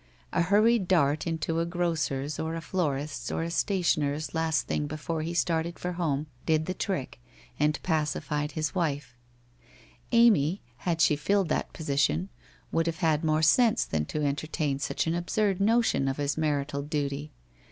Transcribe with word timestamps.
A 0.33 0.41
hur 0.41 0.63
ried 0.63 0.87
dart 0.87 1.27
into 1.27 1.59
a 1.59 1.65
grocers' 1.67 2.39
or 2.39 2.55
a 2.55 2.59
florists' 2.61 3.31
or 3.31 3.43
a 3.43 3.51
stationers' 3.51 4.33
last 4.33 4.65
thing 4.65 4.87
before 4.87 5.21
he 5.21 5.35
started 5.35 5.77
for 5.77 5.91
home 5.91 6.25
did 6.47 6.65
the 6.65 6.73
trick, 6.73 7.21
and 7.59 7.79
pacified 7.83 8.53
his 8.53 8.73
wife. 8.73 9.15
Amy, 10.11 10.63
had 10.77 11.01
she 11.01 11.15
filled 11.15 11.49
that 11.49 11.71
position, 11.71 12.29
would 12.71 12.87
have 12.87 12.97
had 13.05 13.23
more 13.23 13.43
sense 13.43 13.85
than 13.85 14.05
to 14.05 14.23
entertain 14.25 14.79
such 14.79 15.05
an 15.05 15.13
absurd 15.13 15.61
notion 15.61 16.07
of 16.07 16.17
his 16.17 16.35
marital 16.35 16.81
duty. 16.81 17.31